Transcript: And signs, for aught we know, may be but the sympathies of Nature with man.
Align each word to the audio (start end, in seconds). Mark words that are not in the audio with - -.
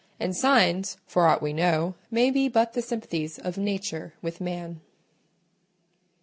And 0.19 0.35
signs, 0.35 0.97
for 1.05 1.27
aught 1.27 1.43
we 1.43 1.53
know, 1.53 1.93
may 2.09 2.31
be 2.31 2.49
but 2.49 2.73
the 2.73 2.81
sympathies 2.81 3.37
of 3.37 3.59
Nature 3.59 4.15
with 4.23 4.41
man. 4.41 4.81